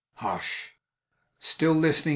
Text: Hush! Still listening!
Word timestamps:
Hush! 0.15 0.71
Still 1.37 1.73
listening! 1.75 2.09